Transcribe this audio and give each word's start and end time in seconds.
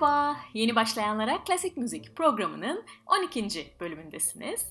Merhaba, 0.00 0.36
yeni 0.54 0.76
başlayanlara 0.76 1.44
klasik 1.44 1.76
müzik 1.76 2.16
programının 2.16 2.84
12. 3.06 3.74
bölümündesiniz. 3.80 4.66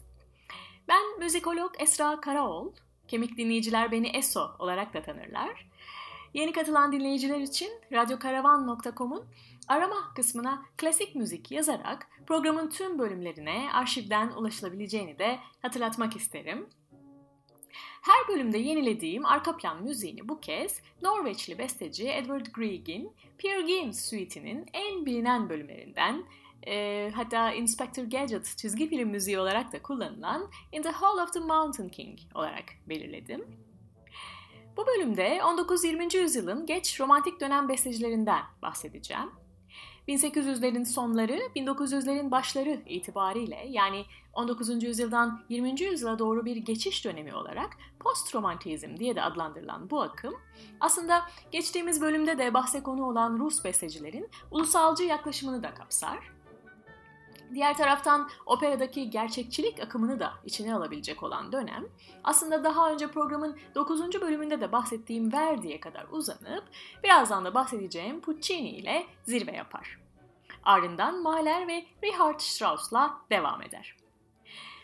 Ben 0.87 1.19
müzikolog 1.19 1.71
Esra 1.79 2.21
Karaoğlu, 2.21 2.73
kemik 3.07 3.37
dinleyiciler 3.37 3.91
beni 3.91 4.07
ESO 4.07 4.51
olarak 4.59 4.93
da 4.93 5.01
tanırlar. 5.01 5.69
Yeni 6.33 6.51
katılan 6.51 6.91
dinleyiciler 6.91 7.39
için 7.39 7.69
radyokaravan.com'un 7.91 9.25
arama 9.67 10.13
kısmına 10.15 10.65
klasik 10.77 11.15
müzik 11.15 11.51
yazarak 11.51 12.07
programın 12.25 12.69
tüm 12.69 12.99
bölümlerine 12.99 13.69
arşivden 13.73 14.29
ulaşılabileceğini 14.29 15.17
de 15.19 15.39
hatırlatmak 15.61 16.15
isterim. 16.15 16.69
Her 18.01 18.27
bölümde 18.27 18.57
yenilediğim 18.57 19.25
arka 19.25 19.57
plan 19.57 19.83
müziğini 19.83 20.29
bu 20.29 20.39
kez 20.39 20.81
Norveçli 21.01 21.57
besteci 21.57 22.09
Edward 22.09 22.45
Grieg'in 22.45 23.11
Peer 23.37 23.59
Gynt 23.59 23.95
Suite'inin 23.95 24.65
en 24.73 25.05
bilinen 25.05 25.49
bölümlerinden 25.49 26.23
e, 26.67 27.11
hatta 27.15 27.53
Inspector 27.53 28.03
Gadget 28.03 28.57
çizgi 28.57 28.89
film 28.89 29.09
müziği 29.09 29.39
olarak 29.39 29.73
da 29.73 29.81
kullanılan 29.81 30.51
In 30.71 30.81
the 30.81 30.91
Hall 30.91 31.23
of 31.23 31.33
the 31.33 31.39
Mountain 31.39 31.89
King 31.89 32.19
olarak 32.35 32.65
belirledim. 32.89 33.45
Bu 34.77 34.87
bölümde 34.87 35.37
19-20. 35.37 36.17
yüzyılın 36.17 36.65
geç 36.65 36.99
romantik 36.99 37.41
dönem 37.41 37.69
bestecilerinden 37.69 38.43
bahsedeceğim. 38.61 39.31
1800'lerin 40.09 40.85
sonları, 40.85 41.39
1900'lerin 41.55 42.31
başları 42.31 42.81
itibariyle 42.85 43.65
yani 43.69 44.05
19. 44.33 44.83
yüzyıldan 44.83 45.41
20. 45.49 45.81
yüzyıla 45.81 46.19
doğru 46.19 46.45
bir 46.45 46.55
geçiş 46.55 47.05
dönemi 47.05 47.35
olarak 47.35 47.69
post-romantizm 47.99 48.97
diye 48.97 49.15
de 49.15 49.21
adlandırılan 49.21 49.89
bu 49.89 50.01
akım 50.01 50.33
aslında 50.79 51.21
geçtiğimiz 51.51 52.01
bölümde 52.01 52.37
de 52.37 52.53
bahse 52.53 52.83
konu 52.83 53.05
olan 53.05 53.39
Rus 53.39 53.63
bestecilerin 53.63 54.29
ulusalcı 54.51 55.03
yaklaşımını 55.03 55.63
da 55.63 55.73
kapsar. 55.73 56.38
Diğer 57.53 57.77
taraftan 57.77 58.29
operadaki 58.45 59.09
gerçekçilik 59.09 59.79
akımını 59.79 60.19
da 60.19 60.33
içine 60.45 60.75
alabilecek 60.75 61.23
olan 61.23 61.51
dönem 61.51 61.85
aslında 62.23 62.63
daha 62.63 62.91
önce 62.91 63.07
programın 63.07 63.57
9. 63.75 64.21
bölümünde 64.21 64.61
de 64.61 64.71
bahsettiğim 64.71 65.33
Verdi'ye 65.33 65.79
kadar 65.79 66.05
uzanıp 66.11 66.63
birazdan 67.03 67.45
da 67.45 67.53
bahsedeceğim 67.53 68.21
Puccini 68.21 68.69
ile 68.69 69.05
zirve 69.23 69.51
yapar. 69.51 69.99
Ardından 70.63 71.21
Mahler 71.21 71.67
ve 71.67 71.85
Richard 72.03 72.39
Strauss'la 72.39 73.17
devam 73.29 73.61
eder. 73.61 73.98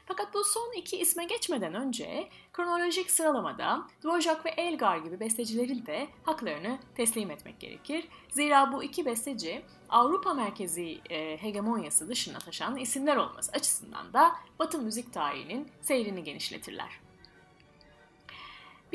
Fakat 0.06 0.34
bu 0.34 0.44
son 0.44 0.74
iki 0.78 0.98
isme 0.98 1.26
geçmeden 1.26 1.74
önce 1.74 2.30
kronolojik 2.54 3.12
sıralamada 3.12 3.88
Dvorak 4.04 4.46
ve 4.46 4.50
Elgar 4.50 4.98
gibi 4.98 5.20
bestecilerin 5.20 5.86
de 5.86 6.08
haklarını 6.24 6.80
teslim 6.96 7.32
etmek 7.32 7.60
gerekir. 7.60 8.08
Zira 8.30 8.72
bu 8.74 8.84
iki 8.84 9.06
besteci 9.06 9.62
Avrupa 9.90 10.34
merkezi 10.34 11.02
e, 11.10 11.38
hegemonyası 11.38 12.10
dışına 12.10 12.40
taşan 12.40 12.76
isimler 12.76 13.16
olması 13.18 13.52
açısından 13.52 14.14
da 14.14 14.36
Batı 14.60 14.80
müzik 14.80 15.14
tarihinin 15.14 15.72
seyrini 15.82 16.24
genişletirler. 16.24 17.05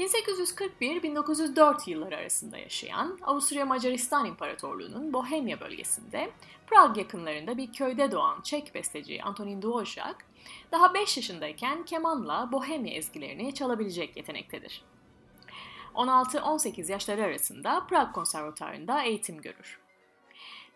1841-1904 0.01 1.91
yılları 1.91 2.17
arasında 2.17 2.59
yaşayan 2.59 3.19
Avusturya 3.23 3.67
Macaristan 3.67 4.27
İmparatorluğu'nun 4.27 5.13
Bohemya 5.13 5.61
bölgesinde 5.61 6.31
Prag 6.67 6.99
yakınlarında 6.99 7.57
bir 7.57 7.73
köyde 7.73 8.13
doğan 8.13 8.41
Çek 8.43 8.75
besteci 8.75 9.23
Antonin 9.23 9.63
Dvorak, 9.63 10.27
daha 10.73 10.95
5 10.95 11.17
yaşındayken 11.17 11.85
kemanla 11.85 12.53
Bohemya 12.53 12.95
ezgilerini 12.95 13.55
çalabilecek 13.55 14.17
yetenektedir. 14.17 14.85
16-18 15.95 16.93
yaşları 16.93 17.25
arasında 17.25 17.87
Prag 17.87 18.13
Konservatuarı'nda 18.13 19.03
eğitim 19.03 19.41
görür. 19.41 19.81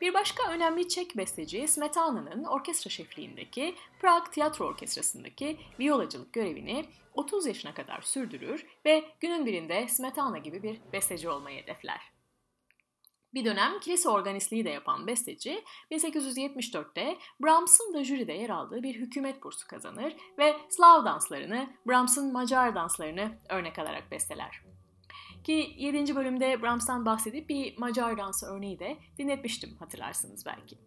Bir 0.01 0.15
başka 0.15 0.51
önemli 0.51 0.89
Çek 0.89 1.17
besteci 1.17 1.69
Smetana'nın 1.69 2.45
orkestra 2.45 2.91
şefliğindeki 2.91 3.75
Prag 4.01 4.33
Tiyatro 4.33 4.65
Orkestrası'ndaki 4.65 5.59
violacılık 5.81 6.33
görevini 6.33 6.85
30 7.15 7.47
yaşına 7.47 7.75
kadar 7.75 8.01
sürdürür 8.01 8.67
ve 8.85 9.05
günün 9.21 9.47
birinde 9.47 9.89
Smetana 9.89 10.39
gibi 10.39 10.63
bir 10.63 10.81
besteci 10.93 11.29
olmayı 11.29 11.63
hedefler. 11.63 12.01
Bir 13.35 13.45
dönem 13.45 13.81
kilise 13.81 14.09
organistliği 14.09 14.65
de 14.65 14.71
yapan 14.71 15.07
besteci 15.07 15.65
1874'te 15.91 17.19
Brahms'ın 17.43 17.95
da 17.95 18.05
jüride 18.05 18.33
yer 18.33 18.51
aldığı 18.51 18.83
bir 18.83 18.95
hükümet 18.95 19.43
bursu 19.43 19.67
kazanır 19.67 20.17
ve 20.39 20.57
Slav 20.69 21.05
danslarını, 21.05 21.71
Brahms'ın 21.87 22.33
Macar 22.33 22.75
danslarını 22.75 23.39
örnek 23.49 23.79
alarak 23.79 24.11
besteler. 24.11 24.74
Ki 25.45 25.75
7. 25.77 26.17
bölümde 26.17 26.63
Brahms'tan 26.63 27.07
bahsedip 27.07 27.49
bir 27.49 27.79
Macar 27.79 28.19
dansı 28.19 28.47
örneği 28.47 28.79
de 28.79 28.97
dinletmiştim 29.19 29.77
hatırlarsınız 29.77 30.47
belki. 30.47 30.79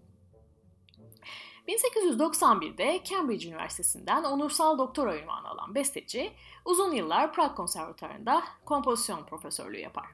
1891'de 1.67 3.01
Cambridge 3.03 3.49
Üniversitesi'nden 3.49 4.23
onursal 4.23 4.77
doktora 4.77 5.17
ünvanı 5.17 5.47
alan 5.47 5.75
besteci, 5.75 6.31
uzun 6.65 6.91
yıllar 6.91 7.33
Prag 7.33 7.55
Konservatuarı'nda 7.55 8.43
kompozisyon 8.65 9.25
profesörlüğü 9.25 9.79
yapar. 9.79 10.07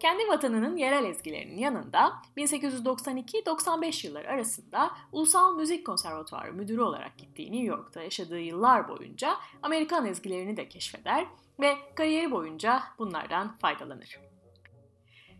Kendi 0.00 0.28
vatanının 0.28 0.76
yerel 0.76 1.04
ezgilerinin 1.04 1.58
yanında 1.58 2.12
1892-95 2.36 4.06
yılları 4.06 4.28
arasında 4.28 4.90
Ulusal 5.12 5.56
Müzik 5.56 5.86
Konservatuarı 5.86 6.52
müdürü 6.52 6.80
olarak 6.80 7.18
gittiği 7.18 7.52
New 7.52 7.66
York'ta 7.66 8.02
yaşadığı 8.02 8.40
yıllar 8.40 8.88
boyunca 8.88 9.36
Amerikan 9.62 10.06
ezgilerini 10.06 10.56
de 10.56 10.68
keşfeder 10.68 11.26
ve 11.60 11.76
kariyeri 11.94 12.30
boyunca 12.30 12.82
bunlardan 12.98 13.54
faydalanır. 13.54 14.20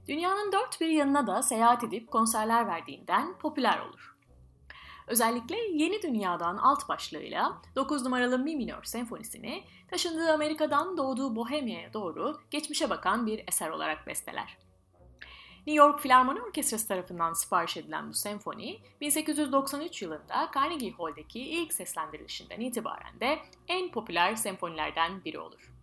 Dünyanın 0.09 0.53
dört 0.53 0.81
bir 0.81 0.89
yanına 0.89 1.27
da 1.27 1.43
seyahat 1.43 1.85
edip 1.85 2.11
konserler 2.11 2.67
verdiğinden 2.67 3.39
popüler 3.39 3.79
olur. 3.79 4.15
Özellikle 5.07 5.57
Yeni 5.57 6.03
Dünya'dan 6.03 6.57
alt 6.57 6.89
başlığıyla 6.89 7.63
9 7.77 8.03
numaralı 8.03 8.39
Mi 8.39 8.57
minör 8.57 8.85
senfonisini 8.85 9.65
taşındığı 9.89 10.33
Amerika'dan 10.33 10.97
doğduğu 10.97 11.37
Bohemia'ya 11.37 11.93
doğru 11.93 12.41
geçmişe 12.51 12.91
bakan 12.91 13.27
bir 13.27 13.45
eser 13.49 13.71
olarak 13.71 14.07
besteler. 14.07 14.59
New 15.67 15.85
York 15.85 16.01
Filarmoni 16.01 16.43
Orkestrası 16.43 16.89
tarafından 16.89 17.33
sipariş 17.33 17.77
edilen 17.77 18.09
bu 18.09 18.15
senfoni 18.15 18.79
1893 19.01 20.03
yılında 20.03 20.51
Carnegie 20.55 20.93
Hall'deki 20.93 21.41
ilk 21.41 21.73
seslendirilişinden 21.73 22.61
itibaren 22.61 23.21
de 23.21 23.39
en 23.69 23.91
popüler 23.91 24.37
senfonilerden 24.37 25.25
biri 25.25 25.39
olur. 25.39 25.74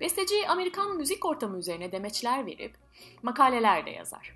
Besteci 0.00 0.48
Amerikan 0.48 0.96
müzik 0.96 1.24
ortamı 1.24 1.58
üzerine 1.58 1.92
demeçler 1.92 2.46
verip 2.46 2.74
makaleler 3.22 3.86
de 3.86 3.90
yazar. 3.90 4.34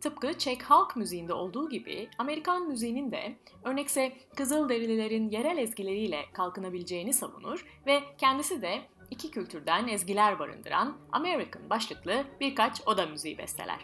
Tıpkı 0.00 0.38
Çek 0.38 0.62
halk 0.62 0.96
müziğinde 0.96 1.32
olduğu 1.32 1.68
gibi 1.68 2.08
Amerikan 2.18 2.68
müziğinin 2.68 3.10
de 3.10 3.36
örnekse 3.64 4.12
Kızılderililerin 4.36 5.30
yerel 5.30 5.58
ezgileriyle 5.58 6.24
kalkınabileceğini 6.32 7.12
savunur 7.12 7.66
ve 7.86 8.02
kendisi 8.18 8.62
de 8.62 8.82
iki 9.10 9.30
kültürden 9.30 9.88
ezgiler 9.88 10.38
barındıran 10.38 10.96
American 11.12 11.70
başlıklı 11.70 12.24
birkaç 12.40 12.82
oda 12.86 13.06
müziği 13.06 13.38
besteler. 13.38 13.78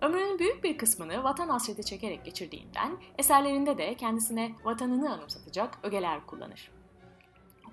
Ömrünün 0.00 0.38
büyük 0.38 0.64
bir 0.64 0.78
kısmını 0.78 1.24
vatan 1.24 1.48
hasreti 1.48 1.84
çekerek 1.84 2.24
geçirdiğinden 2.24 2.96
eserlerinde 3.18 3.78
de 3.78 3.94
kendisine 3.94 4.52
vatanını 4.64 5.12
anımsatacak 5.12 5.78
ögeler 5.82 6.26
kullanır 6.26 6.79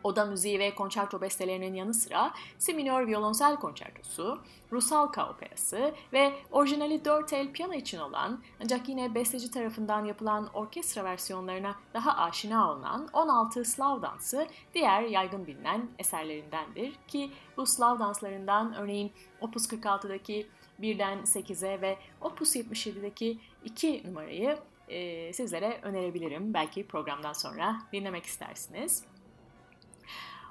oda 0.04 0.26
müziği 0.26 0.60
ve 0.60 0.76
konçerto 0.76 1.22
bestelerinin 1.22 1.74
yanı 1.74 1.94
sıra 1.94 2.34
Si 2.58 2.74
minör 2.74 3.08
violonsel 3.08 3.56
konçertosu, 3.56 4.42
Rusalka 4.72 5.30
operası 5.30 5.94
ve 6.14 6.34
orijinali 6.52 7.06
4 7.06 7.34
el 7.34 7.52
piyano 7.52 7.74
için 7.74 8.00
olan 8.00 8.40
ancak 8.64 8.90
yine 8.90 9.16
besteci 9.16 9.52
tarafından 9.52 10.06
yapılan 10.06 10.50
orkestra 10.54 11.04
versiyonlarına 11.04 11.76
daha 11.94 12.18
aşina 12.18 12.72
olunan 12.72 13.08
16 13.14 13.66
Slav 13.66 14.02
dansı 14.02 14.48
diğer 14.74 15.02
yaygın 15.02 15.48
bilinen 15.48 15.90
eserlerindendir 16.00 16.94
ki 17.08 17.32
bu 17.58 17.66
Slav 17.66 18.00
danslarından 18.00 18.76
örneğin 18.76 19.12
Opus 19.42 19.68
46'daki 19.68 20.48
1'den 20.82 21.20
8'e 21.20 21.82
ve 21.82 21.98
Opus 22.22 22.56
77'deki 22.56 23.40
2 23.66 24.04
numarayı 24.08 24.58
e, 24.88 25.34
sizlere 25.34 25.80
önerebilirim. 25.82 26.54
Belki 26.54 26.88
programdan 26.88 27.34
sonra 27.34 27.82
dinlemek 27.94 28.26
istersiniz. 28.26 29.04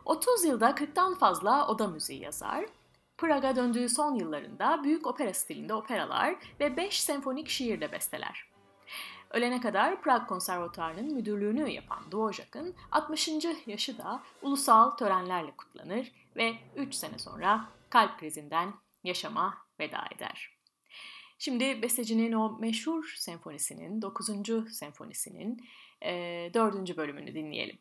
30 0.07 0.45
yılda 0.45 0.71
40'tan 0.71 1.19
fazla 1.19 1.69
oda 1.69 1.87
müziği 1.87 2.23
yazar. 2.23 2.65
Praga 3.19 3.57
döndüğü 3.57 3.89
son 3.89 4.15
yıllarında 4.15 4.85
büyük 4.85 5.07
opera 5.07 5.35
stilinde 5.35 5.75
operalar 5.75 6.37
ve 6.61 6.77
5 6.77 7.01
senfonik 7.01 7.49
şiir 7.49 7.81
de 7.81 7.93
besteler. 7.93 8.45
Ölene 9.31 9.61
kadar 9.61 10.03
Prag 10.03 10.29
Konservatuarı'nın 10.29 11.15
müdürlüğünü 11.15 11.69
yapan 11.71 12.13
Dvorak'ın 12.13 12.75
60. 12.93 13.29
yaşı 13.67 13.99
da 13.99 14.23
ulusal 14.43 14.91
törenlerle 14.91 15.51
kutlanır 15.57 16.13
ve 16.37 16.55
3 16.77 16.95
sene 16.95 17.19
sonra 17.19 17.69
kalp 17.91 18.19
krizinden 18.19 18.75
yaşama 19.05 19.55
veda 19.81 20.05
eder. 20.17 20.57
Şimdi 21.39 21.83
bestecinin 21.83 22.33
o 22.33 22.59
meşhur 22.59 23.15
senfonisinin, 23.17 24.03
9. 24.03 24.29
senfonisinin 24.77 25.69
e, 26.03 26.11
4. 26.55 26.97
bölümünü 26.97 27.35
dinleyelim. 27.35 27.79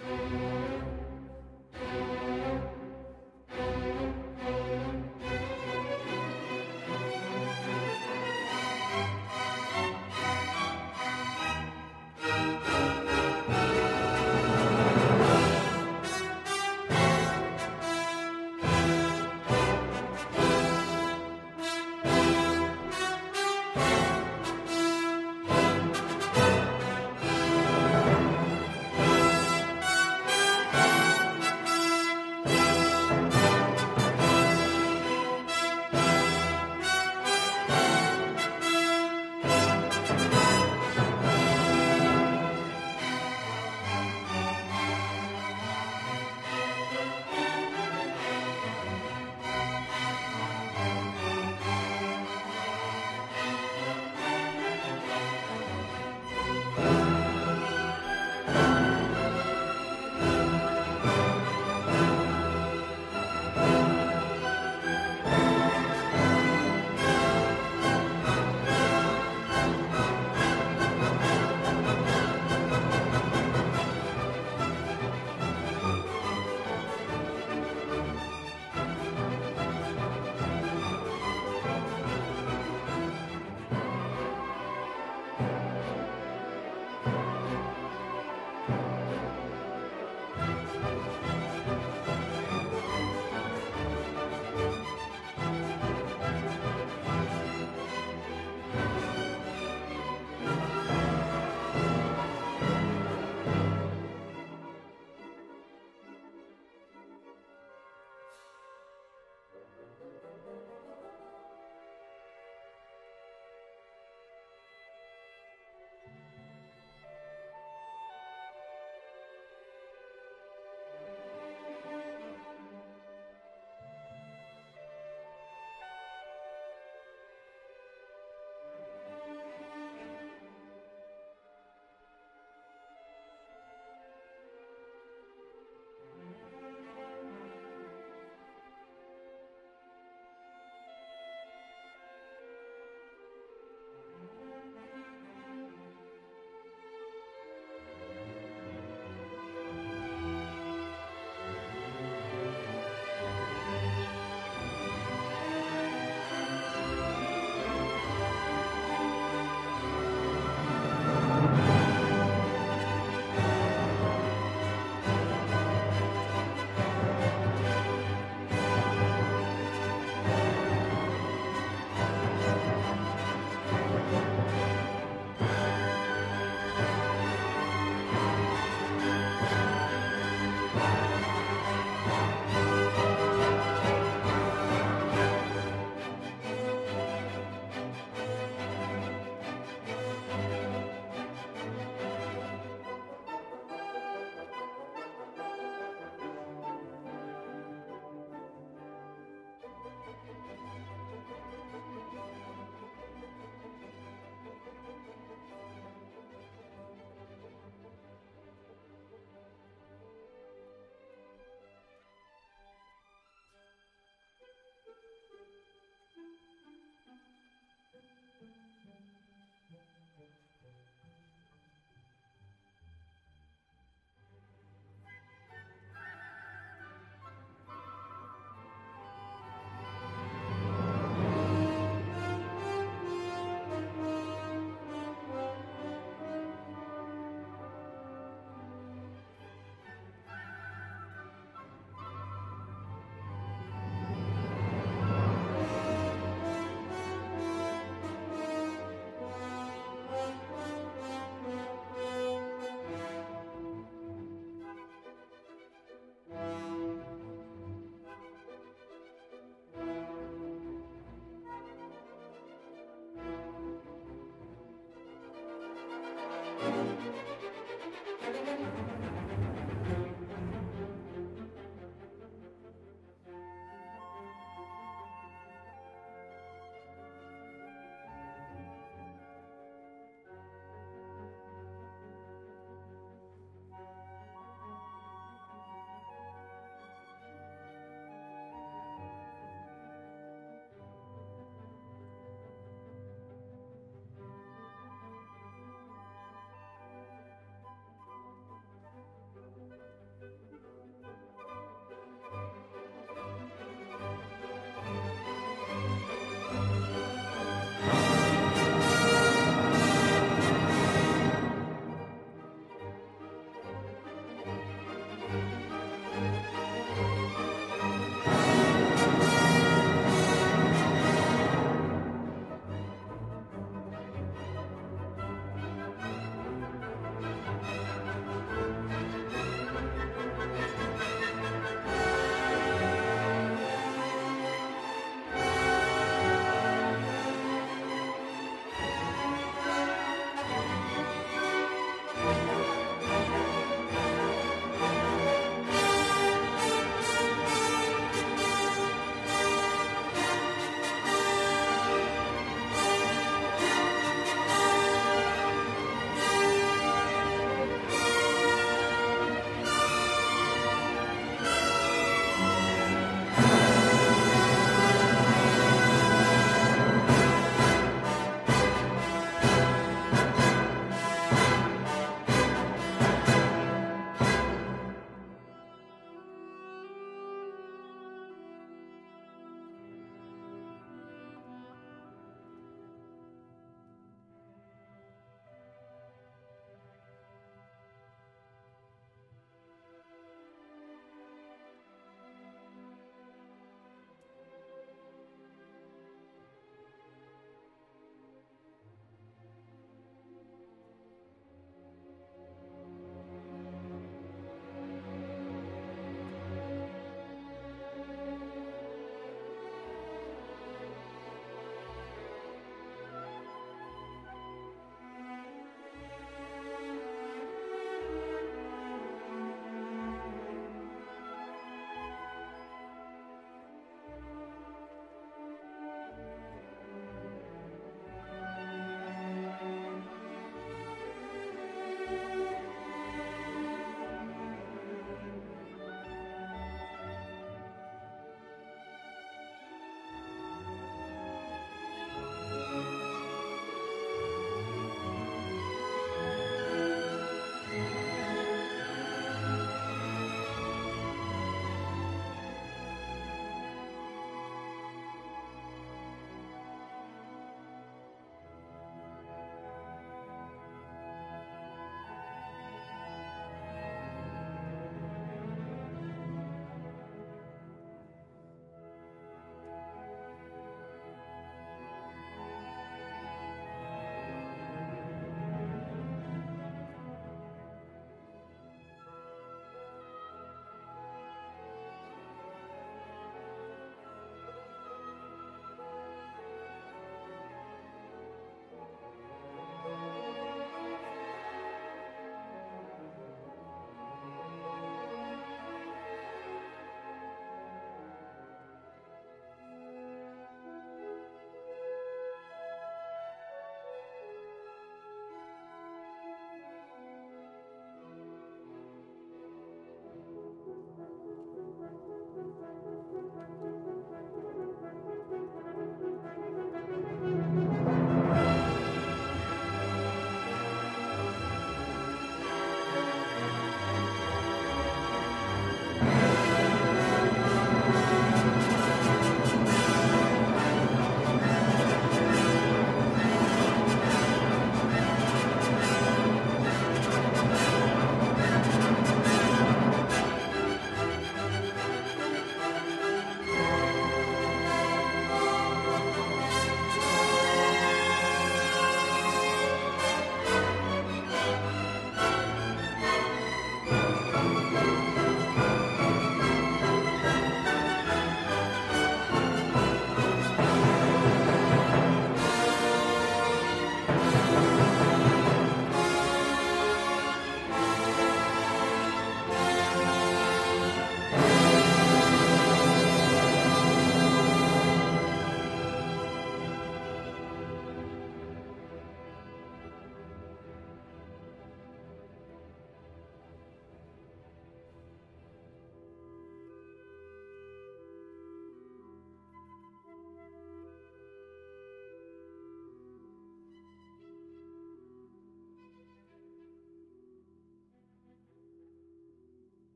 Thank 0.00 0.32
you. 0.32 0.57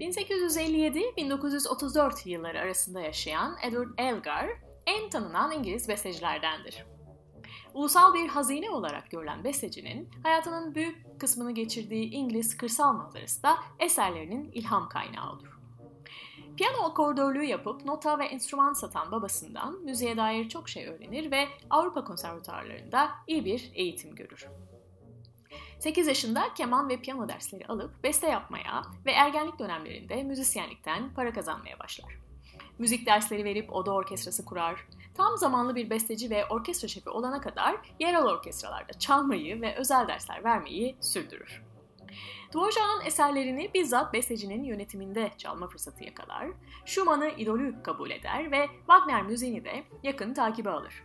1857-1934 0.00 2.28
yılları 2.28 2.60
arasında 2.60 3.00
yaşayan 3.00 3.56
Edward 3.62 3.90
Elgar 3.98 4.50
en 4.86 5.10
tanınan 5.10 5.52
İngiliz 5.52 5.88
bestecilerdendir. 5.88 6.84
Ulusal 7.74 8.14
bir 8.14 8.28
hazine 8.28 8.70
olarak 8.70 9.10
görülen 9.10 9.44
bestecinin 9.44 10.08
hayatının 10.22 10.74
büyük 10.74 11.20
kısmını 11.20 11.52
geçirdiği 11.52 12.10
İngiliz 12.10 12.56
kırsal 12.56 12.92
manzarası 12.92 13.42
da 13.42 13.56
eserlerinin 13.78 14.52
ilham 14.52 14.88
kaynağı 14.88 15.32
olur. 15.32 15.57
Piyano 16.58 16.84
akordörlüğü 16.84 17.44
yapıp 17.44 17.84
nota 17.84 18.18
ve 18.18 18.24
enstrüman 18.24 18.72
satan 18.72 19.12
babasından 19.12 19.80
müziğe 19.80 20.16
dair 20.16 20.48
çok 20.48 20.68
şey 20.68 20.86
öğrenir 20.86 21.30
ve 21.30 21.48
Avrupa 21.70 22.04
konservatuarlarında 22.04 23.10
iyi 23.26 23.44
bir 23.44 23.70
eğitim 23.74 24.14
görür. 24.14 24.46
8 25.78 26.06
yaşında 26.06 26.54
keman 26.54 26.88
ve 26.88 27.00
piyano 27.00 27.28
dersleri 27.28 27.66
alıp 27.66 28.04
beste 28.04 28.28
yapmaya 28.28 28.82
ve 29.06 29.12
ergenlik 29.12 29.58
dönemlerinde 29.58 30.22
müzisyenlikten 30.22 31.14
para 31.14 31.32
kazanmaya 31.32 31.78
başlar. 31.78 32.18
Müzik 32.78 33.06
dersleri 33.06 33.44
verip 33.44 33.72
oda 33.72 33.92
orkestrası 33.92 34.44
kurar. 34.44 34.86
Tam 35.16 35.36
zamanlı 35.36 35.74
bir 35.74 35.90
besteci 35.90 36.30
ve 36.30 36.46
orkestra 36.46 36.88
şefi 36.88 37.10
olana 37.10 37.40
kadar 37.40 37.76
yerel 37.98 38.24
orkestralarda 38.24 38.92
çalmayı 38.98 39.60
ve 39.60 39.76
özel 39.76 40.08
dersler 40.08 40.44
vermeyi 40.44 40.96
sürdürür. 41.00 41.67
Dvorak'ın 42.54 43.06
eserlerini 43.06 43.70
bizzat 43.74 44.12
bestecinin 44.12 44.64
yönetiminde 44.64 45.32
çalma 45.38 45.66
fırsatı 45.66 46.04
yakalar, 46.04 46.48
Schumann'ı 46.86 47.28
idolü 47.30 47.82
kabul 47.82 48.10
eder 48.10 48.52
ve 48.52 48.68
Wagner 48.78 49.22
müziğini 49.22 49.64
de 49.64 49.84
yakın 50.02 50.34
takibe 50.34 50.70
alır. 50.70 51.02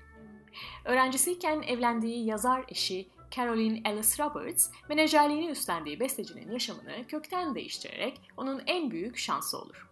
Öğrencisiyken 0.86 1.62
evlendiği 1.62 2.26
yazar 2.26 2.66
eşi 2.68 3.10
Caroline 3.32 3.82
Ellis 3.86 4.20
Roberts, 4.20 4.70
menajerliğini 4.90 5.50
üstlendiği 5.50 6.00
bestecinin 6.00 6.52
yaşamını 6.52 7.08
kökten 7.08 7.56
değiştirerek 7.56 8.22
onun 8.38 8.62
en 8.68 8.92
büyük 8.92 9.18
şansı 9.18 9.58
olur. 9.58 9.90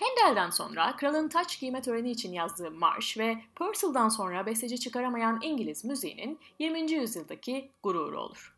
Handel'den 0.00 0.50
sonra 0.50 0.96
kralın 0.96 1.28
taç 1.28 1.60
giyme 1.60 1.82
töreni 1.82 2.10
için 2.10 2.32
yazdığı 2.32 2.70
marş 2.70 3.18
ve 3.18 3.38
Purcell'dan 3.54 4.08
sonra 4.08 4.46
besteci 4.46 4.80
çıkaramayan 4.80 5.40
İngiliz 5.42 5.84
müziğinin 5.84 6.38
20. 6.58 6.92
yüzyıldaki 6.92 7.70
gururu 7.82 8.20
olur. 8.20 8.57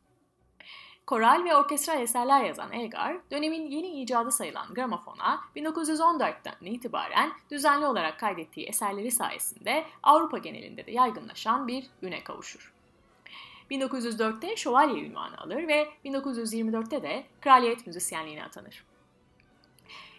Koral 1.11 1.45
ve 1.45 1.57
orkestral 1.57 2.01
eserler 2.01 2.45
yazan 2.45 2.73
Elgar, 2.73 3.17
dönemin 3.31 3.71
yeni 3.71 4.03
icadı 4.03 4.31
sayılan 4.31 4.75
gramofona 4.75 5.41
1914'ten 5.57 6.67
itibaren 6.67 7.33
düzenli 7.51 7.87
olarak 7.87 8.21
kaydettiği 8.21 8.67
eserleri 8.67 9.11
sayesinde 9.11 9.85
Avrupa 10.03 10.39
genelinde 10.39 10.87
de 10.87 10.93
yaygınlaşan 10.93 11.69
bir 11.69 11.87
üne 12.03 12.25
kavuşur. 12.25 12.73
1904'te 13.71 14.57
şövalye 14.57 15.05
ünvanı 15.05 15.39
alır 15.39 15.69
ve 15.69 15.89
1924'te 16.05 17.03
de 17.03 17.25
kraliyet 17.41 17.87
müzisyenliğine 17.87 18.45
atanır. 18.45 18.85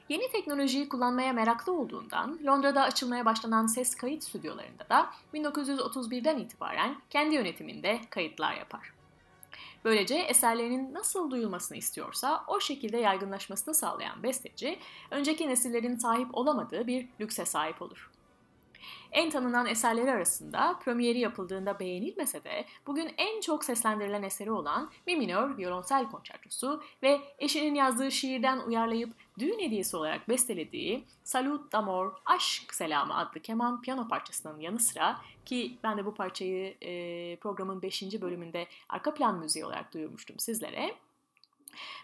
Yeni 0.10 0.32
teknolojiyi 0.32 0.90
kullanmaya 0.90 1.34
meraklı 1.34 1.74
olduğundan 1.74 2.40
Londra'da 2.46 2.82
açılmaya 2.82 3.26
başlanan 3.26 3.68
ses 3.68 3.96
kayıt 3.96 4.24
stüdyolarında 4.24 4.90
da 4.90 5.10
1931'den 5.34 6.38
itibaren 6.38 6.96
kendi 7.10 7.36
yönetiminde 7.36 8.02
kayıtlar 8.10 8.54
yapar. 8.54 9.01
Böylece 9.86 10.16
eserlerinin 10.16 10.94
nasıl 10.94 11.32
duyulmasını 11.32 11.78
istiyorsa 11.78 12.44
o 12.48 12.60
şekilde 12.60 12.98
yaygınlaşmasını 12.98 13.74
sağlayan 13.74 14.24
besteci, 14.24 14.80
önceki 15.12 15.48
nesillerin 15.48 15.96
sahip 15.96 16.28
olamadığı 16.34 16.88
bir 16.88 17.08
lükse 17.20 17.46
sahip 17.46 17.82
olur. 17.82 18.11
En 19.12 19.30
tanınan 19.30 19.66
eserleri 19.66 20.12
arasında 20.12 20.80
premieri 20.84 21.20
yapıldığında 21.20 21.80
beğenilmese 21.80 22.44
de 22.44 22.66
bugün 22.88 23.12
en 23.18 23.42
çok 23.42 23.66
seslendirilen 23.66 24.24
eseri 24.24 24.52
olan 24.52 24.90
Mi 25.08 25.16
minör 25.16 25.58
violonsel 25.58 26.10
konçertosu 26.10 26.84
ve 27.04 27.22
eşinin 27.40 27.76
yazdığı 27.76 28.12
şiirden 28.12 28.60
uyarlayıp 28.60 29.10
düğün 29.40 29.60
hediyesi 29.60 29.98
olarak 29.98 30.30
bestelediği 30.30 31.04
Salut 31.24 31.72
d'Amor 31.72 32.14
Aşk 32.26 32.74
Selamı 32.74 33.18
adlı 33.18 33.40
keman 33.40 33.82
piyano 33.82 34.08
parçasının 34.08 34.60
yanı 34.60 34.80
sıra 34.80 35.22
ki 35.46 35.78
ben 35.84 35.98
de 35.98 36.06
bu 36.06 36.14
parçayı 36.14 36.76
e, 36.82 37.36
programın 37.36 37.82
5. 37.82 38.22
bölümünde 38.22 38.68
arka 38.90 39.14
plan 39.14 39.40
müziği 39.40 39.66
olarak 39.66 39.94
duyurmuştum 39.94 40.40
sizlere. 40.40 40.96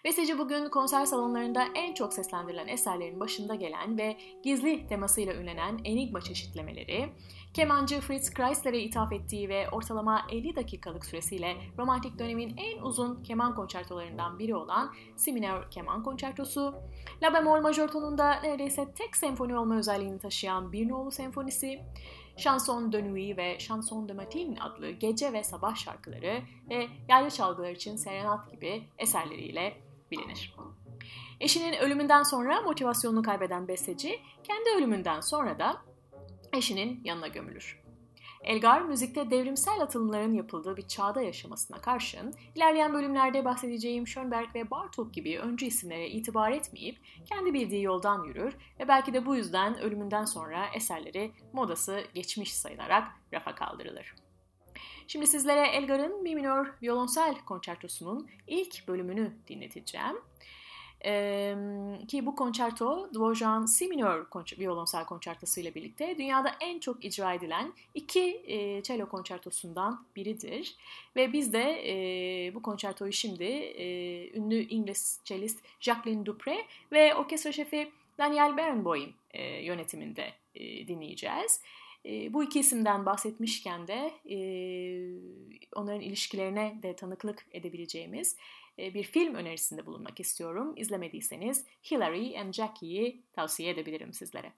Besteci 0.03 0.39
bugün 0.39 0.69
konser 0.69 1.05
salonlarında 1.05 1.63
en 1.75 1.93
çok 1.93 2.13
seslendirilen 2.13 2.67
eserlerin 2.67 3.19
başında 3.19 3.55
gelen 3.55 3.97
ve 3.97 4.17
gizli 4.43 4.87
temasıyla 4.87 5.33
ünlenen 5.33 5.79
Enigma 5.83 6.21
çeşitlemeleri, 6.21 7.09
kemancı 7.53 8.01
Fritz 8.01 8.33
Kreisler'e 8.33 8.79
ithaf 8.79 9.13
ettiği 9.13 9.49
ve 9.49 9.69
ortalama 9.69 10.27
50 10.31 10.55
dakikalık 10.55 11.05
süresiyle 11.05 11.55
romantik 11.77 12.19
dönemin 12.19 12.57
en 12.57 12.81
uzun 12.81 13.23
keman 13.23 13.55
konçertolarından 13.55 14.39
biri 14.39 14.55
olan 14.55 14.93
Si 15.15 15.33
minör 15.33 15.71
keman 15.71 16.03
konçertosu, 16.03 16.73
La 17.23 17.33
bemol 17.33 17.61
majör 17.61 17.87
tonunda 17.87 18.33
neredeyse 18.33 18.91
tek 18.91 19.17
senfoni 19.17 19.57
olma 19.57 19.77
özelliğini 19.77 20.19
taşıyan 20.19 20.71
bir 20.71 20.89
nolu 20.89 21.11
senfonisi, 21.11 21.81
Chanson 22.37 22.91
de 22.91 23.03
Nuit 23.11 23.37
ve 23.37 23.57
Chanson 23.59 24.09
de 24.09 24.13
Matin 24.13 24.55
adlı 24.55 24.89
gece 24.91 25.33
ve 25.33 25.43
sabah 25.43 25.75
şarkıları 25.75 26.41
ve 26.69 26.87
yaylı 27.09 27.29
çalgılar 27.29 27.71
için 27.71 27.95
serenat 27.95 28.51
gibi 28.51 28.83
eserleriyle 28.97 29.81
bilinir. 30.11 30.55
Eşinin 31.39 31.73
ölümünden 31.73 32.23
sonra 32.23 32.61
motivasyonunu 32.61 33.21
kaybeden 33.21 33.67
besteci, 33.67 34.19
kendi 34.43 34.69
ölümünden 34.77 35.21
sonra 35.21 35.59
da 35.59 35.81
eşinin 36.53 37.01
yanına 37.03 37.27
gömülür. 37.27 37.86
Elgar, 38.47 38.81
müzikte 38.81 39.29
devrimsel 39.29 39.81
atılımların 39.81 40.33
yapıldığı 40.33 40.77
bir 40.77 40.87
çağda 40.87 41.21
yaşamasına 41.21 41.81
karşın, 41.81 42.33
ilerleyen 42.55 42.93
bölümlerde 42.93 43.45
bahsedeceğim 43.45 44.07
Schönberg 44.07 44.55
ve 44.55 44.71
Bartok 44.71 45.13
gibi 45.13 45.39
öncü 45.39 45.65
isimlere 45.65 46.09
itibar 46.09 46.51
etmeyip 46.51 46.97
kendi 47.25 47.53
bildiği 47.53 47.83
yoldan 47.83 48.23
yürür 48.23 48.53
ve 48.79 48.87
belki 48.87 49.13
de 49.13 49.25
bu 49.25 49.35
yüzden 49.35 49.79
ölümünden 49.79 50.25
sonra 50.25 50.65
eserleri 50.73 51.31
modası 51.53 52.03
geçmiş 52.13 52.53
sayılarak 52.53 53.07
rafa 53.33 53.55
kaldırılır. 53.55 54.15
Şimdi 55.07 55.27
sizlere 55.27 55.67
Elgar'ın 55.67 56.23
Mi 56.23 56.35
minör 56.35 56.73
violonsel 56.81 57.35
konçertosunun 57.45 58.29
ilk 58.47 58.87
bölümünü 58.87 59.33
dinleteceğim. 59.47 60.17
Ee, 61.05 61.55
ki 62.07 62.25
bu 62.25 62.35
konçerto 62.35 63.09
Dvorak'ın 63.13 63.65
Si 63.65 63.87
minör 63.87 64.25
konç- 64.25 64.59
violonsel 64.59 65.05
konçertosu 65.05 65.61
ile 65.61 65.75
birlikte 65.75 66.17
dünyada 66.17 66.51
en 66.61 66.79
çok 66.79 67.05
icra 67.05 67.33
edilen 67.33 67.73
iki 67.93 68.43
e, 68.47 68.83
cello 68.83 69.09
konçertosundan 69.09 70.05
biridir. 70.15 70.75
Ve 71.15 71.33
biz 71.33 71.53
de 71.53 71.63
e, 71.87 72.55
bu 72.55 72.61
konçertoyu 72.61 73.13
şimdi 73.13 73.43
e, 73.43 73.85
ünlü 74.37 74.67
İngiliz 74.67 75.19
cellist 75.25 75.59
Jacqueline 75.79 76.25
Dupre 76.25 76.65
ve 76.91 77.15
orkestra 77.15 77.51
şefi 77.51 77.91
Daniel 78.17 78.57
Barenboim 78.57 79.13
e, 79.31 79.43
yönetiminde 79.43 80.33
e, 80.55 80.87
dinleyeceğiz. 80.87 81.61
E, 82.05 82.33
bu 82.33 82.43
iki 82.43 82.59
isimden 82.59 83.05
bahsetmişken 83.05 83.87
de 83.87 84.11
e, 84.29 84.37
onların 85.75 86.01
ilişkilerine 86.01 86.79
de 86.83 86.95
tanıklık 86.95 87.45
edebileceğimiz 87.51 88.35
e, 88.35 88.66
bir 88.77 89.03
film 89.03 89.35
önerisinde 89.35 89.85
bulunmak 89.85 90.19
istiyorum. 90.19 90.73
İzlemediyseniz 90.77 91.65
Hillary 91.91 92.39
and 92.39 92.53
Jackie'yi 92.53 93.23
tavsiye 93.33 93.69
edebilirim 93.69 94.13
sizlere. 94.13 94.53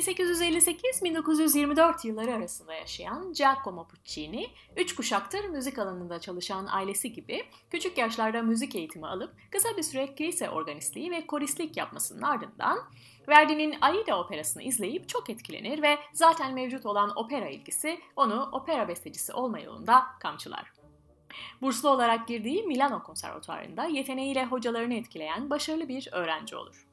...1858-1924 0.00 2.06
yılları 2.06 2.34
arasında 2.34 2.74
yaşayan 2.74 3.32
Giacomo 3.32 3.88
Puccini, 3.88 4.46
üç 4.76 4.94
kuşaktır 4.94 5.44
müzik 5.44 5.78
alanında 5.78 6.20
çalışan 6.20 6.66
ailesi 6.66 7.12
gibi 7.12 7.44
küçük 7.70 7.98
yaşlarda 7.98 8.42
müzik 8.42 8.74
eğitimi 8.74 9.06
alıp 9.06 9.34
kısa 9.50 9.76
bir 9.76 9.82
süre 9.82 10.14
kilise 10.14 10.50
organistliği 10.50 11.10
ve 11.10 11.26
koristlik 11.26 11.76
yapmasının 11.76 12.22
ardından 12.22 12.78
Verdi'nin 13.28 13.74
Aida 13.80 14.20
operasını 14.20 14.62
izleyip 14.62 15.08
çok 15.08 15.30
etkilenir 15.30 15.82
ve 15.82 15.98
zaten 16.12 16.54
mevcut 16.54 16.86
olan 16.86 17.12
opera 17.16 17.48
ilgisi 17.48 18.00
onu 18.16 18.48
opera 18.52 18.88
bestecisi 18.88 19.32
olma 19.32 19.60
yolunda 19.60 20.06
kamçılar. 20.20 20.72
Burslu 21.62 21.88
olarak 21.88 22.28
girdiği 22.28 22.62
Milano 22.62 23.02
Konservatuarı'nda 23.02 23.84
yeteneğiyle 23.84 24.44
hocalarını 24.44 24.94
etkileyen 24.94 25.50
başarılı 25.50 25.88
bir 25.88 26.08
öğrenci 26.12 26.56
olur. 26.56 26.89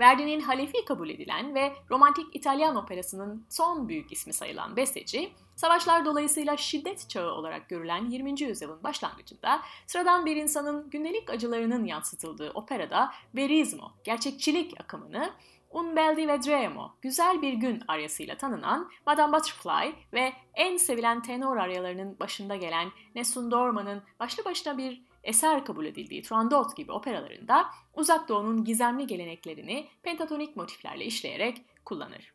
Verdi'nin 0.00 0.40
halefi 0.40 0.84
kabul 0.84 1.08
edilen 1.08 1.54
ve 1.54 1.72
romantik 1.90 2.36
İtalyan 2.36 2.76
operasının 2.76 3.46
son 3.48 3.88
büyük 3.88 4.12
ismi 4.12 4.32
sayılan 4.32 4.76
besteci, 4.76 5.32
savaşlar 5.56 6.04
dolayısıyla 6.04 6.56
şiddet 6.56 7.08
çağı 7.08 7.32
olarak 7.32 7.68
görülen 7.68 8.10
20. 8.10 8.42
yüzyılın 8.42 8.82
başlangıcında 8.82 9.62
sıradan 9.86 10.26
bir 10.26 10.36
insanın 10.36 10.90
gündelik 10.90 11.30
acılarının 11.30 11.84
yansıtıldığı 11.84 12.50
operada 12.50 13.12
verismo, 13.34 13.92
gerçekçilik 14.04 14.80
akımını 14.80 15.30
Un 15.70 15.96
bel 15.96 16.16
di 16.16 16.28
vedremo, 16.28 16.94
güzel 17.02 17.42
bir 17.42 17.52
gün 17.52 17.82
aryasıyla 17.88 18.36
tanınan 18.36 18.90
Madame 19.06 19.32
Butterfly 19.32 19.94
ve 20.12 20.32
en 20.54 20.76
sevilen 20.76 21.22
tenor 21.22 21.56
aryalarının 21.56 22.16
başında 22.20 22.56
gelen 22.56 22.88
Nessun 23.14 23.50
Dorma'nın 23.50 24.02
başlı 24.20 24.44
başına 24.44 24.78
bir 24.78 25.02
eser 25.26 25.64
kabul 25.64 25.86
edildiği 25.86 26.22
Turandot 26.22 26.76
gibi 26.76 26.92
operalarında 26.92 27.66
Uzak 27.94 28.28
Doğu'nun 28.28 28.64
gizemli 28.64 29.06
geleneklerini 29.06 29.88
pentatonik 30.02 30.56
motiflerle 30.56 31.04
işleyerek 31.04 31.62
kullanır. 31.84 32.32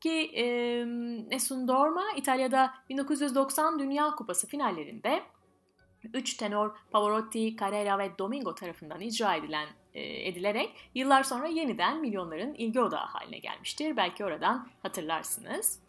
Ki 0.00 0.30
e, 0.34 0.44
Nessun 1.30 1.68
Dorma 1.68 2.04
İtalya'da 2.16 2.74
1990 2.88 3.78
Dünya 3.78 4.10
Kupası 4.10 4.46
finallerinde 4.46 5.22
3 6.12 6.36
tenor 6.36 6.74
Pavarotti, 6.90 7.56
Carrera 7.56 7.98
ve 7.98 8.18
Domingo 8.18 8.54
tarafından 8.54 9.00
icra 9.00 9.34
edilen 9.34 9.68
e, 9.94 10.28
edilerek 10.28 10.90
yıllar 10.94 11.22
sonra 11.22 11.46
yeniden 11.46 12.00
milyonların 12.00 12.54
ilgi 12.54 12.80
odağı 12.80 13.06
haline 13.06 13.38
gelmiştir. 13.38 13.96
Belki 13.96 14.24
oradan 14.24 14.68
hatırlarsınız. 14.82 15.80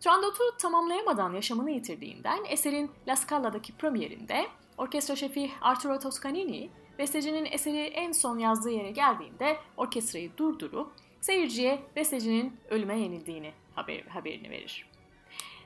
Turandot'u 0.00 0.56
tamamlayamadan 0.58 1.32
yaşamını 1.32 1.70
yitirdiğinden 1.70 2.44
eserin 2.48 2.90
La 3.08 3.16
Scala'daki 3.16 3.72
premierinde 3.76 4.46
orkestra 4.78 5.16
şefi 5.16 5.50
Arturo 5.60 5.98
Toscanini, 5.98 6.70
bestecinin 6.98 7.48
eseri 7.52 7.78
en 7.78 8.12
son 8.12 8.38
yazdığı 8.38 8.70
yere 8.70 8.90
geldiğinde 8.90 9.56
orkestrayı 9.76 10.36
durdurup 10.36 10.92
seyirciye 11.20 11.82
bestecinin 11.96 12.56
ölüme 12.70 13.00
yenildiğini 13.00 13.52
haber, 13.74 14.00
haberini 14.00 14.50
verir. 14.50 14.86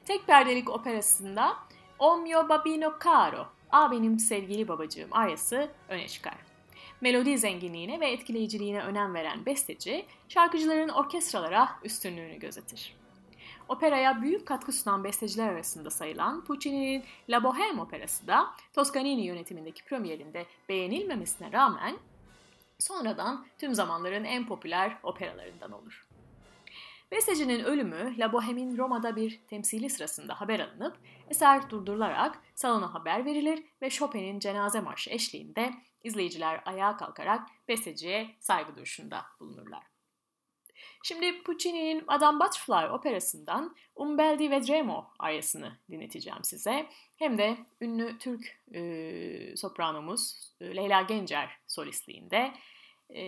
Tek 0.04 0.26
perdelik 0.26 0.70
operasında 0.70 1.56
O 1.98 2.16
mio 2.16 2.48
babino 2.48 2.92
caro, 3.04 3.46
A 3.70 3.90
benim 3.90 4.18
sevgili 4.18 4.68
babacığım 4.68 5.08
aryası 5.12 5.70
öne 5.88 6.08
çıkar. 6.08 6.34
Melodi 7.00 7.38
zenginliğine 7.38 8.00
ve 8.00 8.10
etkileyiciliğine 8.10 8.80
önem 8.80 9.14
veren 9.14 9.46
besteci, 9.46 10.06
şarkıcıların 10.28 10.88
orkestralara 10.88 11.68
üstünlüğünü 11.84 12.38
gözetir. 12.38 12.96
Operaya 13.68 14.22
büyük 14.22 14.46
katkı 14.46 14.72
sunan 14.72 15.04
besteciler 15.04 15.48
arasında 15.48 15.90
sayılan 15.90 16.44
Puccini'nin 16.44 17.04
La 17.28 17.36
Bohème 17.36 17.80
operası 17.80 18.26
da 18.26 18.46
Toscanini 18.72 19.26
yönetimindeki 19.26 19.84
premierinde 19.84 20.46
beğenilmemesine 20.68 21.52
rağmen 21.52 21.96
sonradan 22.78 23.46
tüm 23.58 23.74
zamanların 23.74 24.24
en 24.24 24.46
popüler 24.46 24.96
operalarından 25.02 25.72
olur. 25.72 26.06
Bestecinin 27.10 27.64
ölümü 27.64 28.18
La 28.18 28.26
Bohème'in 28.26 28.78
Roma'da 28.78 29.16
bir 29.16 29.40
temsili 29.46 29.90
sırasında 29.90 30.40
haber 30.40 30.60
alınıp 30.60 30.96
eser 31.30 31.70
durdurularak 31.70 32.38
salona 32.54 32.94
haber 32.94 33.24
verilir 33.24 33.64
ve 33.82 33.90
Chopin'in 33.90 34.40
cenaze 34.40 34.80
marşı 34.80 35.10
eşliğinde 35.10 35.74
izleyiciler 36.04 36.62
ayağa 36.64 36.96
kalkarak 36.96 37.48
besteciye 37.68 38.30
saygı 38.40 38.76
duruşunda 38.76 39.24
bulunurlar. 39.40 39.95
Şimdi 41.06 41.42
Puccini'nin 41.42 42.04
Madame 42.06 42.40
Butterfly 42.40 42.90
operasından 42.90 43.76
Un 43.96 44.18
bel 44.18 44.38
di 44.38 44.50
vedremo 44.50 45.10
aryasını 45.18 45.78
dinleteceğim 45.90 46.44
size. 46.44 46.86
Hem 47.16 47.38
de 47.38 47.56
ünlü 47.80 48.18
Türk 48.18 48.58
e, 48.74 49.56
sopranomuz 49.56 50.52
e, 50.60 50.76
Leyla 50.76 51.02
Gencer 51.02 51.58
solistliğinde 51.66 52.52
e, 53.10 53.24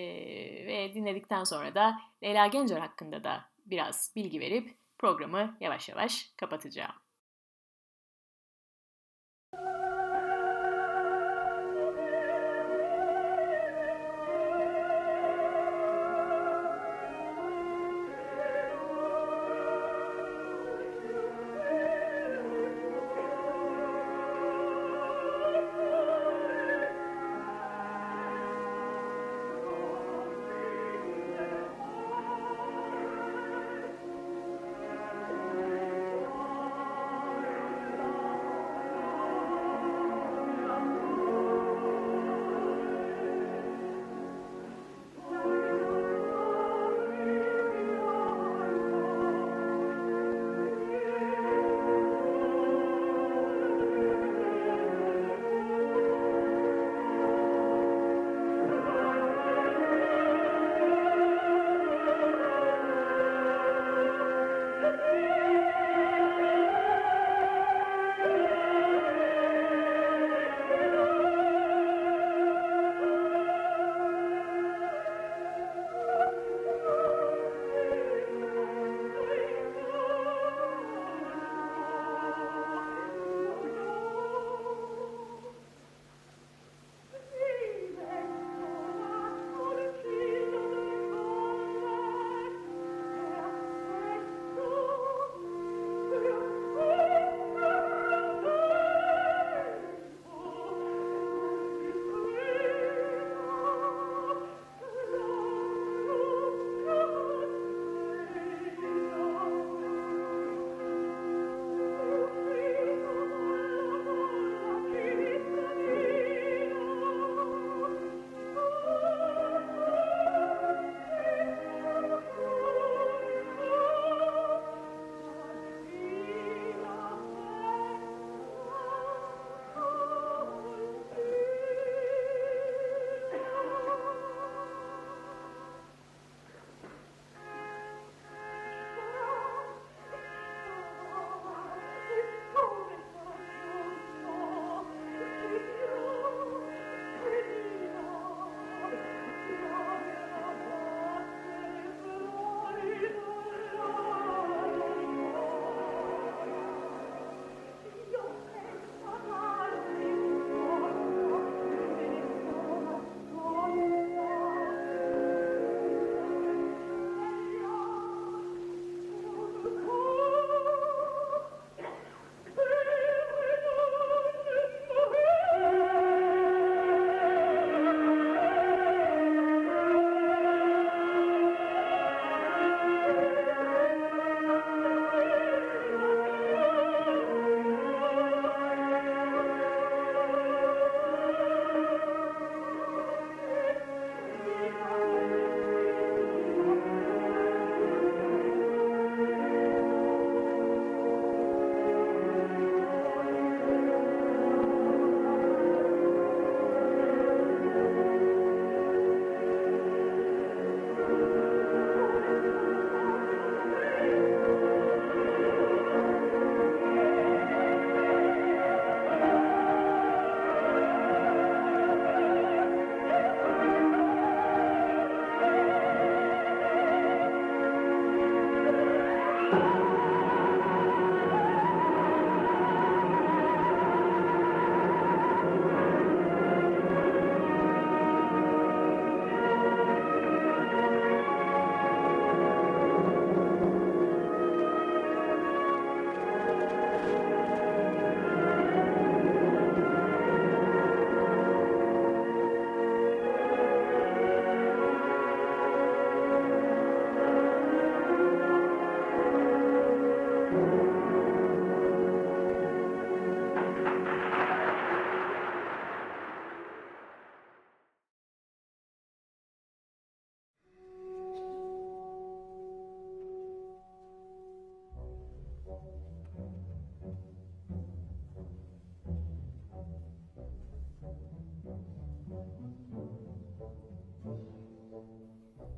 ve 0.67 0.95
dinledikten 0.95 1.45
sonra 1.45 1.75
da 1.75 2.01
Leyla 2.23 2.47
Gencer 2.47 2.79
hakkında 2.81 3.25
da 3.25 3.45
biraz 3.67 4.13
bilgi 4.17 4.41
verip 4.41 4.75
programı 4.99 5.57
yavaş 5.61 5.89
yavaş 5.89 6.31
kapatacağım. 6.37 6.95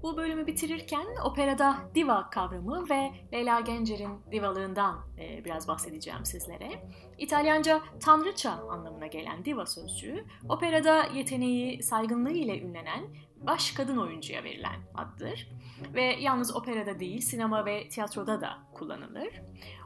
Bu 0.02 0.16
bölümü 0.16 0.46
bitirirken 0.46 1.06
operada 1.24 1.76
diva 1.94 2.30
kavramı 2.30 2.90
ve 2.90 3.12
Leyla 3.32 3.60
Gencer'in 3.60 4.10
divalığından 4.32 4.98
e, 5.18 5.44
biraz 5.44 5.68
bahsedeceğim 5.68 6.24
sizlere. 6.24 6.88
İtalyanca 7.18 7.80
tanrıça 8.00 8.50
anlamına 8.50 9.06
gelen 9.06 9.44
diva 9.44 9.66
sözcüğü, 9.66 10.24
operada 10.48 11.04
yeteneği, 11.14 11.82
saygınlığı 11.82 12.32
ile 12.32 12.60
ünlenen 12.60 13.04
baş 13.36 13.72
kadın 13.72 13.96
oyuncuya 13.96 14.44
verilen 14.44 14.80
addır. 14.94 15.48
Ve 15.94 16.02
yalnız 16.02 16.56
operada 16.56 17.00
değil, 17.00 17.20
sinema 17.20 17.66
ve 17.66 17.88
tiyatroda 17.88 18.40
da 18.40 18.58
kullanılır. 18.74 19.42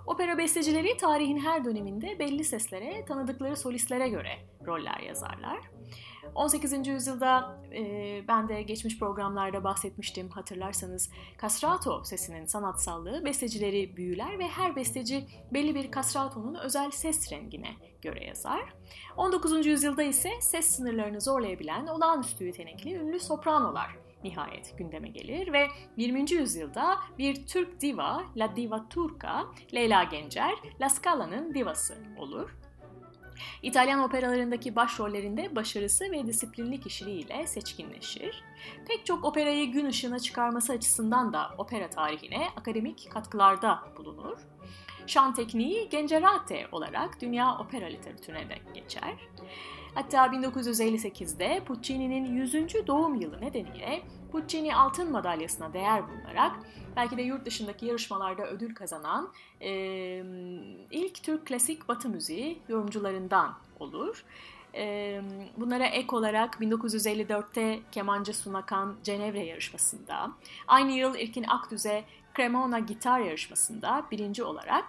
Opera 0.07 0.39
bestecileri 0.39 0.97
tarihin 0.97 1.39
her 1.39 1.65
döneminde 1.65 2.19
belli 2.19 2.45
seslere, 2.45 3.05
tanıdıkları 3.05 3.57
solistlere 3.57 4.09
göre 4.09 4.33
roller 4.67 5.01
yazarlar. 5.01 5.61
18. 6.35 6.87
yüzyılda 6.87 7.59
e, 7.75 8.25
ben 8.29 8.49
de 8.49 8.63
geçmiş 8.63 8.99
programlarda 8.99 9.65
bahsetmiştim 9.65 10.29
hatırlarsanız 10.29 11.11
castrato 11.43 12.05
sesinin 12.05 12.47
sanatsallığı 12.47 13.25
bestecileri 13.25 13.97
büyüler 13.97 14.39
ve 14.39 14.49
her 14.49 14.77
besteci 14.77 15.27
belli 15.53 15.75
bir 15.75 15.91
castrato'nun 15.91 16.55
özel 16.55 16.91
ses 16.91 17.33
rengine 17.33 17.71
göre 18.03 18.25
yazar. 18.25 18.61
19. 19.17 19.67
yüzyılda 19.67 20.03
ise 20.03 20.31
ses 20.41 20.67
sınırlarını 20.67 21.21
zorlayabilen 21.21 21.87
olağanüstü 21.87 22.45
yetenekli 22.45 22.95
ünlü 22.95 23.21
sopranolar 23.21 24.04
nihayet 24.25 24.79
gündeme 24.79 25.09
gelir 25.09 25.53
ve 25.53 25.69
20. 25.97 26.33
yüzyılda 26.33 26.99
bir 27.19 27.47
Türk 27.47 27.81
diva, 27.81 28.25
La 28.37 28.57
Diva 28.57 28.89
Turca, 28.89 29.47
Leyla 29.75 30.05
Gencer, 30.05 30.55
La 30.81 30.89
Scala'nın 30.89 31.55
divası 31.55 31.99
olur. 32.19 32.51
İtalyan 33.63 34.01
operalarındaki 34.01 34.77
başrollerinde 34.77 35.57
başarısı 35.57 36.05
ve 36.05 36.27
disiplinli 36.27 36.81
kişiliğiyle 36.81 37.47
seçkinleşir. 37.47 38.45
Pek 38.89 39.07
çok 39.07 39.25
operayı 39.25 39.73
gün 39.73 39.87
ışığına 39.87 40.19
çıkarması 40.19 40.73
açısından 40.73 41.33
da 41.33 41.51
opera 41.59 41.91
tarihine 41.91 42.49
akademik 42.57 43.11
katkılarda 43.11 43.83
bulunur. 43.97 44.39
Şan 45.07 45.35
tekniği 45.35 45.89
Gencerate 45.89 46.69
olarak 46.73 47.21
dünya 47.21 47.59
opera 47.59 47.87
literatürüne 47.87 48.51
de 48.51 48.59
geçer. 48.75 49.15
Hatta 49.95 50.27
1958'de 50.27 51.63
Puccini'nin 51.67 52.37
100. 52.37 52.87
doğum 52.87 53.15
yılı 53.15 53.41
nedeniyle 53.41 54.03
Puccini 54.33 54.77
altın 54.77 55.13
madalyasına 55.13 55.73
değer 55.73 56.03
bulunarak 56.09 56.57
belki 56.97 57.17
de 57.17 57.23
yurt 57.23 57.47
dışındaki 57.47 57.87
yarışmalarda 57.87 58.47
ödül 58.47 58.75
kazanan 58.75 59.33
e, 59.61 59.71
ilk 60.91 61.23
Türk 61.23 61.47
klasik 61.47 61.89
batı 61.89 62.09
müziği 62.09 62.59
yorumcularından 62.69 63.55
olur. 63.81 64.25
E, 64.75 65.21
bunlara 65.57 65.87
ek 65.87 66.17
olarak 66.17 66.55
1954'te 66.55 67.81
kemancı 67.93 68.35
Sunakan 68.35 68.97
Cenevre 69.03 69.45
yarışmasında, 69.45 70.31
aynı 70.67 70.93
yıl 70.93 71.15
İlkin 71.15 71.45
Akdüz'e 71.45 72.05
Cremona 72.37 72.79
gitar 72.79 73.21
yarışmasında 73.21 74.07
birinci 74.11 74.45
olarak 74.45 74.85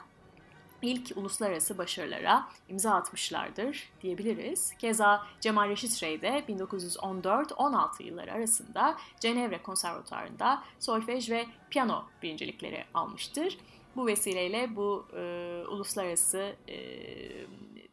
ilk 0.82 1.17
uluslararası 1.17 1.78
başarılara 1.78 2.47
imza 2.69 2.91
atmışlardır 2.91 3.89
diyebiliriz. 4.01 4.73
Keza 4.80 5.26
Cemal 5.41 5.69
Reşit 5.69 6.03
Rey 6.03 6.21
de 6.21 6.43
1914-16 6.49 8.03
yılları 8.03 8.34
arasında 8.34 8.97
Cenevre 9.19 9.63
Konservatuarı'nda 9.63 10.63
solfej 10.80 11.30
ve 11.30 11.45
piyano 11.69 12.03
birincilikleri 12.23 12.86
almıştır. 12.93 13.57
Bu 13.95 14.07
vesileyle 14.07 14.76
bu 14.76 15.07
e, 15.17 15.21
uluslararası 15.69 16.55
e, 16.67 16.78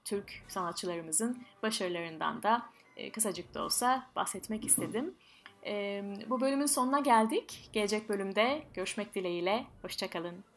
Türk 0.04 0.32
sanatçılarımızın 0.48 1.42
başarılarından 1.62 2.42
da 2.42 2.62
e, 2.96 3.10
kısacık 3.10 3.54
da 3.54 3.64
olsa 3.64 4.06
bahsetmek 4.16 4.64
istedim. 4.64 5.14
E, 5.66 6.04
bu 6.30 6.40
bölümün 6.40 6.66
sonuna 6.66 7.00
geldik. 7.00 7.70
Gelecek 7.72 8.08
bölümde 8.08 8.62
görüşmek 8.74 9.14
dileğiyle. 9.14 9.66
Hoşçakalın. 9.82 10.51